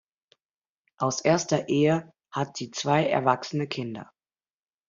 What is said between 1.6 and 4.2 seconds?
Ehe hat sie zwei erwachsene Kinder.